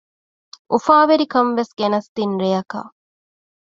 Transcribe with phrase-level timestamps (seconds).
[0.71, 2.93] އުފާވެރި ކަންވެސް ގެނެސްދިން ރެއަކަށް